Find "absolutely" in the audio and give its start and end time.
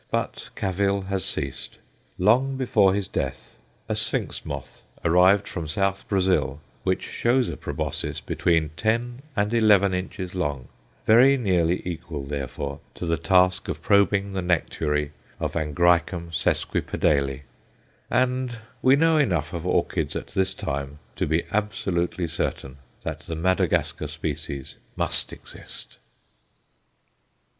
21.51-22.25